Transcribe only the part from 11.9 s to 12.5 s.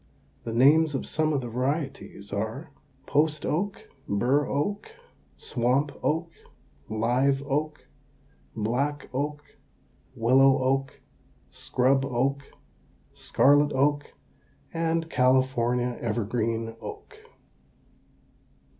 oak,